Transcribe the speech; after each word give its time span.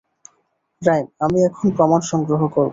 Rhyme, 0.81 1.05
আমি 1.19 1.37
এখন 1.43 1.67
প্রমাণ 1.77 2.01
সংগ্রহ 2.11 2.41
করবো। 2.47 2.69